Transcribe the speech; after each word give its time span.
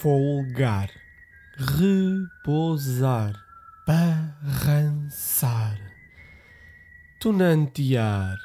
folgar, 0.00 0.90
repousar, 1.56 3.34
barrançar, 3.84 5.76
tunantear, 7.20 8.38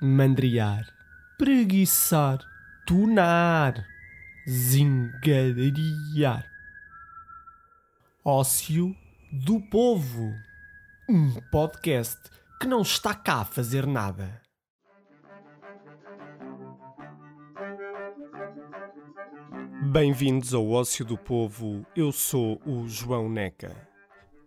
mandriar, 0.00 0.86
preguiçar, 1.36 2.38
tunar, 2.86 3.84
zingariar. 4.48 5.68
Ócio 8.24 8.94
do 9.32 9.60
Povo, 9.62 10.32
um 11.08 11.40
podcast 11.50 12.20
que 12.60 12.68
não 12.68 12.82
está 12.82 13.12
cá 13.14 13.40
a 13.40 13.44
fazer 13.44 13.84
nada. 13.84 14.43
Bem-vindos 19.94 20.52
ao 20.52 20.68
Ócio 20.70 21.04
do 21.04 21.16
Povo, 21.16 21.86
eu 21.94 22.10
sou 22.10 22.60
o 22.66 22.88
João 22.88 23.28
Neca. 23.28 23.76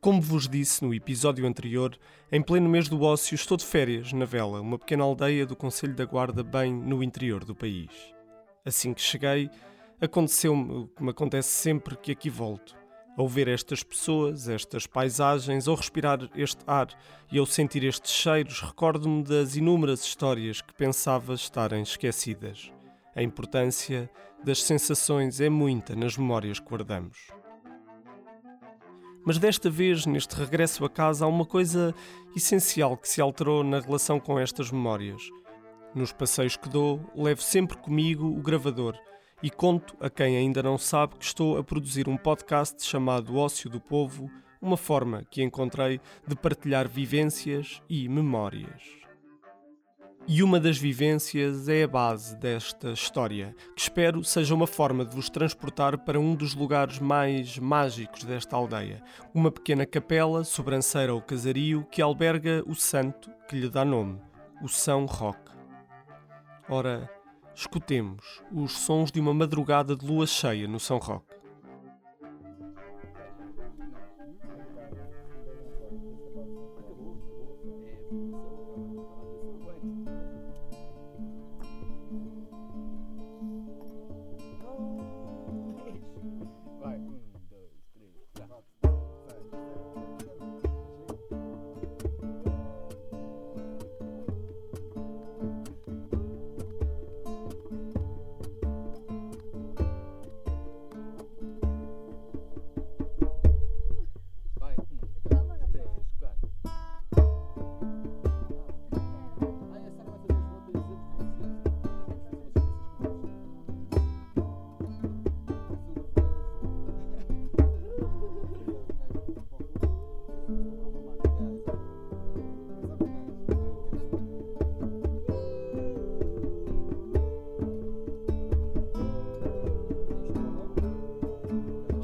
Como 0.01 0.21
vos 0.21 0.45
disse 0.45 0.83
no 0.83 0.93
episódio 0.93 1.47
anterior, 1.47 1.97
em 2.29 2.41
pleno 2.41 2.67
mês 2.67 2.89
do 2.89 3.01
ócio 3.01 3.33
estou 3.33 3.55
de 3.55 3.63
férias 3.63 4.11
na 4.11 4.25
Vela, 4.25 4.59
uma 4.59 4.77
pequena 4.77 5.05
aldeia 5.05 5.45
do 5.45 5.55
Conselho 5.55 5.95
da 5.95 6.03
Guarda, 6.03 6.43
bem 6.43 6.73
no 6.73 7.01
interior 7.01 7.45
do 7.45 7.55
país. 7.55 7.89
Assim 8.65 8.93
que 8.93 8.99
cheguei, 8.99 9.49
aconteceu-me 10.01 10.69
o 10.69 10.87
que 10.89 11.01
me 11.01 11.11
acontece 11.11 11.47
sempre 11.47 11.95
que 11.95 12.11
aqui 12.11 12.29
volto. 12.29 12.75
Ao 13.17 13.25
ver 13.25 13.47
estas 13.47 13.81
pessoas, 13.81 14.49
estas 14.49 14.85
paisagens, 14.85 15.65
ao 15.65 15.75
respirar 15.75 16.29
este 16.35 16.59
ar 16.67 16.89
e 17.31 17.39
ao 17.39 17.45
sentir 17.45 17.85
estes 17.85 18.11
cheiros, 18.11 18.59
recordo-me 18.59 19.23
das 19.23 19.55
inúmeras 19.55 20.03
histórias 20.03 20.59
que 20.59 20.73
pensava 20.73 21.35
estarem 21.35 21.83
esquecidas. 21.83 22.69
A 23.17 23.23
importância 23.23 24.07
das 24.45 24.61
sensações 24.61 25.41
é 25.41 25.49
muita 25.49 25.95
nas 25.95 26.15
memórias 26.15 26.59
que 26.59 26.69
guardamos. 26.69 27.17
Mas 29.25 29.39
desta 29.39 29.71
vez, 29.71 30.05
neste 30.05 30.35
regresso 30.35 30.85
a 30.85 30.89
casa, 30.89 31.25
há 31.25 31.27
uma 31.27 31.43
coisa 31.43 31.95
essencial 32.35 32.95
que 32.95 33.09
se 33.09 33.19
alterou 33.19 33.63
na 33.63 33.79
relação 33.79 34.19
com 34.19 34.37
estas 34.37 34.69
memórias. 34.69 35.19
Nos 35.95 36.13
passeios 36.13 36.55
que 36.57 36.69
dou, 36.69 37.01
levo 37.15 37.41
sempre 37.41 37.75
comigo 37.77 38.27
o 38.27 38.39
gravador 38.39 38.95
e 39.41 39.49
conto 39.49 39.97
a 39.99 40.11
quem 40.11 40.37
ainda 40.37 40.61
não 40.61 40.77
sabe 40.77 41.15
que 41.15 41.25
estou 41.25 41.57
a 41.57 41.63
produzir 41.63 42.07
um 42.07 42.17
podcast 42.17 42.85
chamado 42.85 43.35
Ócio 43.35 43.67
do 43.67 43.81
Povo, 43.81 44.29
uma 44.61 44.77
forma 44.77 45.23
que 45.31 45.41
encontrei 45.41 45.99
de 46.27 46.35
partilhar 46.35 46.87
vivências 46.87 47.81
e 47.89 48.07
memórias. 48.07 49.06
E 50.29 50.43
uma 50.43 50.59
das 50.59 50.77
vivências 50.77 51.69
é 51.69 51.83
a 51.83 51.87
base 51.87 52.35
desta 52.35 52.91
história, 52.91 53.55
que 53.73 53.81
espero 53.81 54.21
seja 54.25 54.53
uma 54.53 54.67
forma 54.67 55.05
de 55.05 55.15
vos 55.15 55.29
transportar 55.29 55.97
para 55.99 56.19
um 56.19 56.35
dos 56.35 56.53
lugares 56.53 56.99
mais 56.99 57.57
mágicos 57.57 58.25
desta 58.25 58.53
aldeia, 58.53 59.01
uma 59.33 59.49
pequena 59.49 59.85
capela, 59.85 60.43
sobranceira 60.43 61.13
ou 61.13 61.21
casario, 61.21 61.87
que 61.89 62.01
alberga 62.01 62.61
o 62.67 62.75
santo 62.75 63.31
que 63.47 63.55
lhe 63.55 63.69
dá 63.69 63.85
nome, 63.85 64.19
o 64.61 64.67
São 64.67 65.05
Roque. 65.05 65.53
Ora, 66.67 67.09
escutemos 67.55 68.43
os 68.51 68.73
sons 68.73 69.13
de 69.13 69.21
uma 69.21 69.33
madrugada 69.33 69.95
de 69.95 70.05
lua 70.05 70.27
cheia 70.27 70.67
no 70.67 70.77
São 70.77 70.97
Roque. 70.97 71.37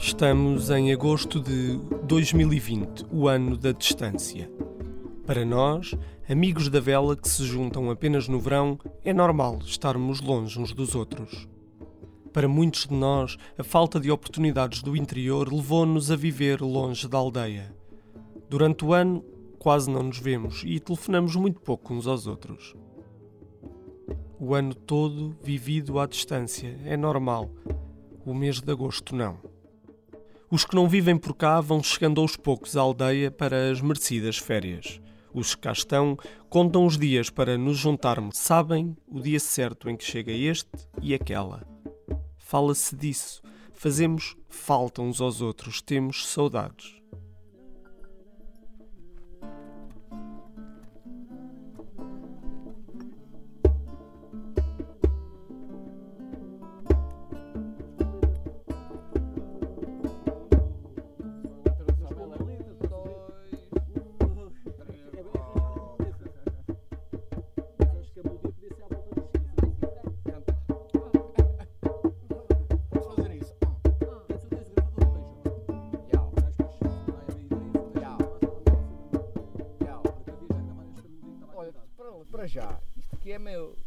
Estamos 0.05 0.69
em 0.69 0.91
agosto 0.91 1.39
de 1.39 1.77
2020, 2.03 3.05
o 3.09 3.29
ano 3.29 3.55
da 3.55 3.71
distância. 3.71 4.51
Para 5.25 5.45
nós, 5.45 5.95
amigos 6.29 6.67
da 6.67 6.81
vela 6.81 7.15
que 7.15 7.27
se 7.27 7.45
juntam 7.45 7.89
apenas 7.89 8.27
no 8.27 8.37
verão, 8.37 8.77
é 9.01 9.13
normal 9.13 9.59
estarmos 9.63 10.19
longe 10.19 10.59
uns 10.59 10.73
dos 10.73 10.93
outros. 10.93 11.47
Para 12.33 12.49
muitos 12.49 12.85
de 12.85 12.93
nós, 12.93 13.37
a 13.57 13.63
falta 13.63 13.97
de 13.97 14.11
oportunidades 14.11 14.83
do 14.83 14.93
interior 14.93 15.51
levou-nos 15.51 16.11
a 16.11 16.17
viver 16.17 16.59
longe 16.59 17.07
da 17.07 17.17
aldeia. 17.17 17.73
Durante 18.49 18.83
o 18.83 18.91
ano, 18.91 19.23
quase 19.57 19.89
não 19.89 20.03
nos 20.03 20.19
vemos 20.19 20.63
e 20.65 20.81
telefonamos 20.81 21.33
muito 21.37 21.61
pouco 21.61 21.93
uns 21.93 22.07
aos 22.07 22.27
outros. 22.27 22.75
O 24.37 24.53
ano 24.53 24.75
todo 24.75 25.33
vivido 25.41 25.97
à 25.97 26.05
distância 26.05 26.77
é 26.83 26.97
normal, 26.97 27.49
o 28.25 28.33
mês 28.33 28.59
de 28.59 28.69
agosto 28.69 29.15
não. 29.15 29.52
Os 30.53 30.63
que 30.65 30.75
não 30.75 30.87
vivem 30.87 31.17
por 31.17 31.33
cá 31.33 31.59
vão 31.59 31.81
chegando 31.81 32.21
aos 32.21 32.35
poucos 32.35 32.77
à 32.77 32.81
aldeia 32.81 33.31
para 33.31 33.71
as 33.71 33.81
merecidas 33.81 34.37
férias. 34.37 35.01
Os 35.33 35.55
que 35.55 35.61
cá 35.61 35.71
estão 35.71 36.15
contam 36.47 36.85
os 36.85 36.95
dias 36.95 37.31
para 37.31 37.57
nos 37.57 37.75
juntarmos, 37.75 38.37
sabem 38.37 38.95
o 39.07 39.19
dia 39.19 39.39
certo 39.39 39.89
em 39.89 39.97
que 39.97 40.03
chega 40.03 40.31
este 40.31 40.69
e 41.01 41.11
aquela. 41.11 41.65
Fala-se 42.37 42.95
disso, 42.95 43.41
fazemos 43.73 44.35
falta 44.47 45.01
uns 45.01 45.19
aos 45.19 45.41
outros, 45.41 45.81
temos 45.81 46.27
saudades. 46.27 47.02
Para, 82.33 82.47
já, 82.47 82.81
isto 82.97 83.15
aqui 83.15 83.31
é 83.31 83.37
meu. 83.37 83.77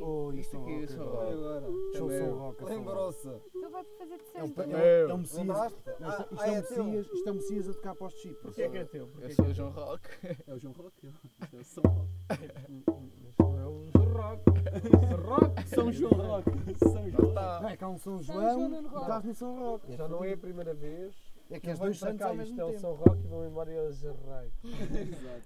Oh, 0.00 0.32
Isto 0.32 0.56
aqui, 0.60 0.86
São 0.88 0.96
São 0.96 1.06
Roque. 1.06 1.16
Roque. 1.16 1.32
agora. 1.32 1.66
É 1.66 2.18
São 2.18 2.38
Roque. 2.38 2.64
Lembrou-se. 2.64 3.28
Vai 3.70 3.84
fazer 3.84 4.18
de 4.18 4.24
É 4.34 4.42
um, 4.42 4.46
sempre. 4.48 4.62
é 4.62 4.66
um, 4.66 4.70
Meu. 4.70 5.10
é 5.10 5.14
um 5.14 5.18
Messias. 5.18 5.46
Isto, 5.46 5.72
Ah, 6.02 6.28
ah, 6.38 6.48
é, 6.48 6.50
um 6.50 6.54
é. 6.54 6.60
Messias, 6.60 7.26
é 7.26 7.30
um 7.30 7.34
a 7.68 7.72
tocar 7.74 7.94
para 7.94 8.06
os 8.06 8.12
chipos. 8.14 8.42
Porquê 8.42 8.62
é 8.62 8.68
que 8.68 8.78
é 8.78 8.84
teu? 8.84 9.10
Eu 9.20 9.28
é 9.28 9.30
sou 9.30 9.44
que 9.44 9.50
o 9.50 9.54
João 9.54 9.70
Roque. 9.70 10.08
é 10.46 10.54
o 10.54 10.58
João 10.58 10.74
Roque? 10.74 11.06
Isto 11.42 11.56
é 11.56 11.60
o 11.60 11.64
São 11.64 11.82
Roque. 11.84 13.97
Roque. 14.18 15.68
São 15.68 15.92
João 15.92 16.12
Roque. 16.12 16.50
São 16.78 17.10
João. 17.10 17.34
Tá. 17.34 17.60
Não, 17.62 17.68
é 17.68 17.78
há 17.80 17.88
um 17.88 17.98
São 17.98 18.22
João 18.22 18.70
e 18.70 19.00
estás 19.00 19.24
no 19.24 19.34
São 19.34 19.58
Roque. 19.58 19.96
Já 19.96 20.08
não 20.08 20.24
é 20.24 20.32
a 20.32 20.36
primeira 20.36 20.74
vez. 20.74 21.14
É 21.50 21.58
que 21.58 21.72
dois 21.72 21.98
para 21.98 22.08
santos 22.10 22.18
cá, 22.18 22.28
ao 22.28 22.34
Isto 22.34 22.54
mesmo 22.54 22.60
é 22.60 22.64
o 22.64 22.68
tempo. 22.68 22.80
São 22.80 22.94
Roque 22.94 23.24
e 23.24 23.28
vão 23.28 23.46
embora 23.46 23.72
e 23.72 23.76
eles. 23.76 24.04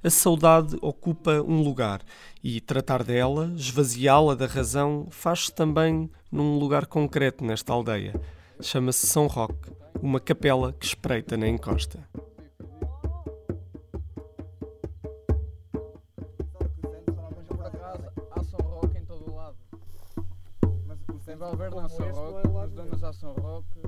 A 0.02 0.10
saudade 0.10 0.76
ocupa 0.82 1.40
um 1.42 1.62
lugar 1.62 2.02
e 2.42 2.60
tratar 2.60 3.04
dela, 3.04 3.52
esvaziá-la 3.54 4.34
da 4.34 4.46
razão, 4.46 5.06
faz-se 5.10 5.52
também 5.52 6.10
num 6.30 6.58
lugar 6.58 6.86
concreto 6.86 7.44
nesta 7.44 7.72
aldeia. 7.72 8.20
Chama-se 8.60 9.06
São 9.06 9.28
Roque, 9.28 9.70
uma 10.00 10.18
capela 10.18 10.72
que 10.72 10.86
espreita 10.86 11.36
na 11.36 11.46
encosta. 11.46 12.00
A 21.52 21.88
São 21.88 22.06
este 22.06 22.18
não 22.18 22.38
é 22.38 22.42
Roque, 22.42 22.48
lá 22.48 22.60
nas 22.62 22.70
de 22.70 22.76
Donas 22.76 23.04
há 23.04 23.12
São 23.12 23.32
Roque. 23.34 23.80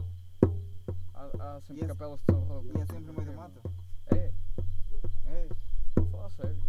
Há, 1.15 1.31
há 1.57 1.61
sempre 1.61 1.75
E 1.83 1.85
esse- 1.85 1.89
capelas 1.89 2.21
de 2.21 2.25
São 2.27 2.41
Roque. 2.45 2.69
E 2.69 2.81
é 2.81 2.87
sempre 2.87 3.05
no 3.05 3.13
meio 3.15 3.27
da 3.27 3.33
mata? 3.33 3.61
É, 4.13 4.33
É. 5.27 5.49
vou 5.97 6.07
falar 6.11 6.27
a 6.27 6.31
sério. 6.31 6.63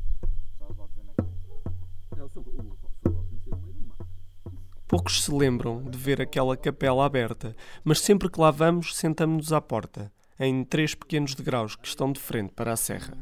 Só 0.58 0.66
vale 0.68 0.82
a 0.82 0.88
pena 1.00 1.14
que- 2.14 2.20
É, 2.20 2.24
o 2.24 2.30
São 2.30 2.42
o 2.44 2.46
São 2.46 3.14
Roque 3.14 3.30
tem 3.30 3.38
que 3.38 3.44
ser 3.44 3.50
no 3.52 3.58
meio 3.58 3.74
do 3.74 3.82
mato. 3.88 4.06
Poucos 4.88 5.24
se 5.24 5.32
lembram 5.34 5.84
de 5.84 5.98
ver 5.98 6.22
aquela 6.22 6.56
capela 6.56 7.06
aberta, 7.06 7.56
mas 7.84 8.00
sempre 8.00 8.30
que 8.30 8.40
lá 8.40 8.52
vamos, 8.52 8.96
sentamos-nos 8.96 9.52
à 9.52 9.60
porta, 9.60 10.12
em 10.40 10.64
três 10.64 10.96
pequenos 10.96 11.36
degraus 11.36 11.76
que 11.76 11.88
estão 11.88 12.12
de 12.12 12.20
frente 12.20 12.54
para 12.54 12.72
a 12.74 12.78
serra. 12.78 13.18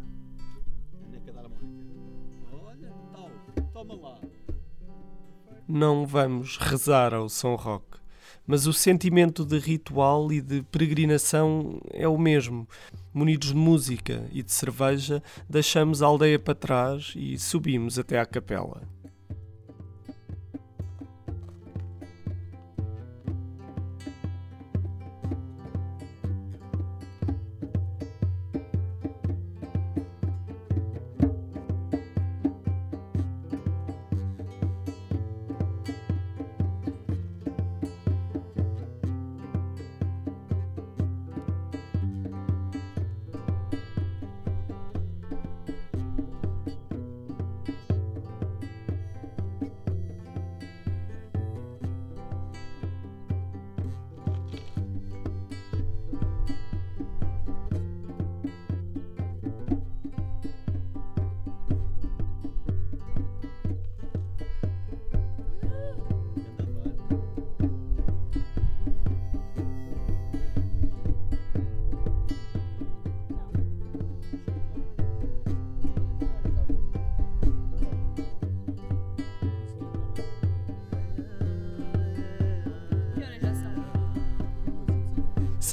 Não 5.76 6.06
vamos 6.06 6.58
rezar 6.58 7.16
ao 7.16 7.28
São 7.28 7.56
Roque, 7.56 7.98
mas 8.46 8.68
o 8.68 8.74
sentimento 8.74 9.44
de 9.44 9.58
ritual 9.58 10.32
e 10.32 10.40
de 10.40 10.62
peregrinação 10.62 11.82
é 11.90 12.08
o 12.08 12.16
mesmo. 12.16 12.70
Munidos 13.12 13.48
de 13.48 13.56
música 13.56 14.24
e 14.32 14.44
de 14.44 14.52
cerveja, 14.52 15.24
deixamos 15.50 16.04
a 16.04 16.06
aldeia 16.06 16.38
para 16.38 16.54
trás 16.54 17.14
e 17.16 17.40
subimos 17.40 17.98
até 17.98 18.20
à 18.20 18.26
capela. 18.28 18.84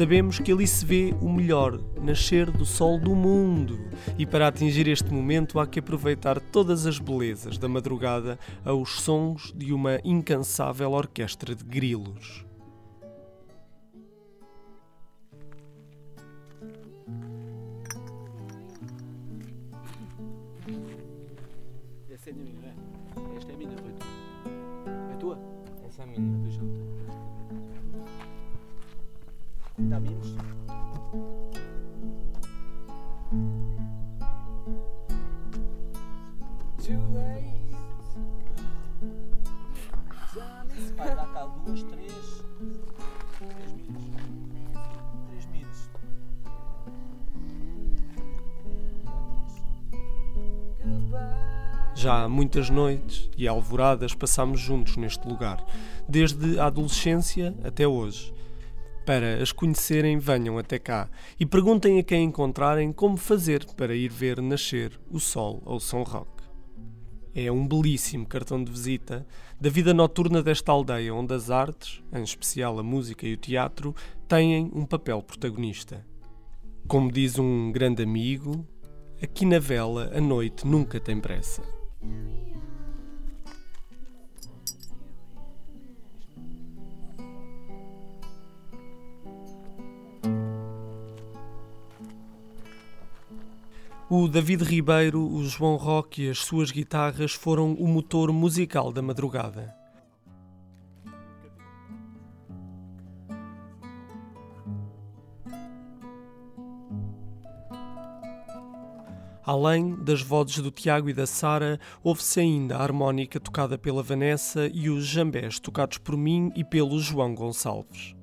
Sabemos 0.01 0.39
que 0.39 0.51
ali 0.51 0.67
se 0.67 0.83
vê 0.83 1.15
o 1.21 1.29
melhor 1.29 1.79
nascer 2.01 2.51
do 2.51 2.65
sol 2.65 2.99
do 2.99 3.15
mundo. 3.15 3.79
E 4.17 4.25
para 4.25 4.49
atingir 4.49 4.89
este 4.89 5.13
momento 5.13 5.61
há 5.61 5.67
que 5.67 5.79
aproveitar 5.79 6.41
todas 6.41 6.87
as 6.87 6.99
belezas 6.99 7.59
da 7.59 7.69
madrugada 7.69 8.39
aos 8.65 9.03
sons 9.03 9.53
de 9.55 9.75
uma 9.75 10.01
incansável 10.03 10.93
orquestra 10.93 11.55
de 11.55 11.63
grilos. 11.63 12.47
Essa 22.11 22.31
é 22.31 22.33
a 22.33 22.37
minha, 22.37 22.55
não 22.55 22.69
é? 22.71 23.37
Esta 23.37 23.53
é 23.53 23.55
a 23.55 23.59
minha, 23.59 23.77
Rui. 23.77 23.93
É 25.13 25.17
tua? 25.17 25.39
Essa 25.87 26.01
é 26.01 26.05
a 26.05 26.09
A 26.09 26.11
minha. 26.11 26.50
Dá 29.89 29.99
menos? 29.99 30.37
Vai 40.97 41.15
dar 41.15 41.27
cá 41.33 41.47
duas, 41.47 41.83
três. 41.85 42.13
Três 43.39 43.73
milhas. 43.73 44.23
Três 45.29 45.47
milhas. 45.47 45.91
Já 51.95 52.25
há 52.25 52.29
muitas 52.29 52.69
noites 52.69 53.31
e 53.37 53.49
alvoradas 53.49 54.15
passamos 54.15 54.61
juntos 54.61 54.97
neste 54.97 55.27
lugar, 55.27 55.65
desde 56.09 56.59
a 56.59 56.67
adolescência 56.67 57.55
até 57.65 57.87
hoje. 57.89 58.35
Para 59.11 59.43
as 59.43 59.51
conhecerem, 59.51 60.21
venham 60.21 60.57
até 60.57 60.79
cá 60.79 61.11
e 61.37 61.45
perguntem 61.45 61.99
a 61.99 62.03
quem 62.05 62.23
encontrarem 62.23 62.93
como 62.93 63.17
fazer 63.17 63.67
para 63.77 63.93
ir 63.93 64.09
ver 64.09 64.41
nascer 64.41 65.01
o 65.11 65.19
sol 65.19 65.61
ao 65.67 65.81
São 65.81 66.05
Roque. 66.05 66.45
É 67.35 67.51
um 67.51 67.67
belíssimo 67.67 68.25
cartão 68.25 68.63
de 68.63 68.71
visita 68.71 69.27
da 69.61 69.69
vida 69.69 69.93
noturna 69.93 70.41
desta 70.45 70.71
aldeia, 70.71 71.13
onde 71.13 71.35
as 71.35 71.51
artes, 71.51 72.01
em 72.13 72.23
especial 72.23 72.79
a 72.79 72.85
música 72.85 73.27
e 73.27 73.35
o 73.35 73.37
teatro, 73.37 73.97
têm 74.29 74.71
um 74.73 74.87
papel 74.87 75.21
protagonista. 75.25 76.07
Como 76.87 77.11
diz 77.11 77.37
um 77.37 77.73
grande 77.73 78.05
amigo, 78.05 78.65
aqui 79.21 79.45
na 79.45 79.59
vela 79.59 80.13
a 80.15 80.21
noite 80.21 80.65
nunca 80.65 81.01
tem 81.01 81.21
pressa. 81.21 81.65
O 94.13 94.27
David 94.27 94.65
Ribeiro, 94.65 95.25
o 95.25 95.45
João 95.45 95.77
Roque 95.77 96.23
e 96.23 96.31
as 96.31 96.39
suas 96.39 96.73
guitarras 96.73 97.31
foram 97.31 97.75
o 97.75 97.87
motor 97.87 98.33
musical 98.33 98.93
da 98.93 99.01
madrugada. 99.01 99.73
Além 109.45 109.95
das 110.03 110.21
vozes 110.21 110.59
do 110.59 110.73
Tiago 110.73 111.09
e 111.09 111.15
da 111.15 111.25
Sara, 111.25 111.79
ouve-se 112.03 112.41
ainda 112.41 112.79
a 112.79 112.83
harmónica 112.83 113.39
tocada 113.39 113.79
pela 113.79 114.03
Vanessa 114.03 114.69
e 114.75 114.91
os 114.91 115.07
jambés 115.07 115.61
tocados 115.61 115.99
por 115.99 116.17
mim 116.17 116.51
e 116.57 116.65
pelo 116.65 116.99
João 116.99 117.33
Gonçalves. 117.33 118.20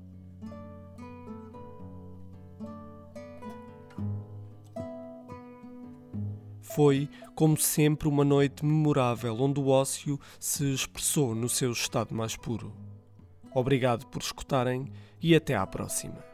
Foi, 6.77 7.09
como 7.33 7.57
sempre, 7.57 8.07
uma 8.07 8.23
noite 8.23 8.63
memorável 8.63 9.35
onde 9.41 9.59
o 9.59 9.69
ócio 9.69 10.19
se 10.39 10.63
expressou 10.71 11.33
no 11.33 11.49
seu 11.49 11.71
estado 11.71 12.13
mais 12.13 12.35
puro. 12.35 12.71
Obrigado 13.51 14.05
por 14.05 14.21
escutarem 14.21 14.85
e 15.19 15.35
até 15.35 15.55
à 15.55 15.65
próxima. 15.65 16.26